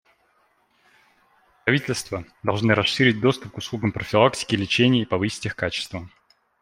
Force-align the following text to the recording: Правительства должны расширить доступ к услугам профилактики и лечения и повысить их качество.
Правительства 1.63 2.25
должны 2.41 2.73
расширить 2.73 3.21
доступ 3.21 3.51
к 3.53 3.57
услугам 3.59 3.91
профилактики 3.91 4.55
и 4.55 4.57
лечения 4.57 5.03
и 5.03 5.05
повысить 5.05 5.45
их 5.45 5.55
качество. 5.55 6.09